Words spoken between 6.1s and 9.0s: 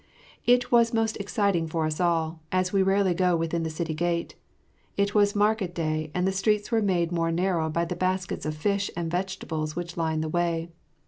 and the streets were made more narrow by the baskets of fish